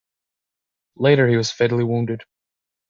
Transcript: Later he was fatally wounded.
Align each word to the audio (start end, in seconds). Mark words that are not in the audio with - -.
Later 0.95 1.27
he 1.27 1.37
was 1.37 1.51
fatally 1.51 1.83
wounded. 1.83 2.23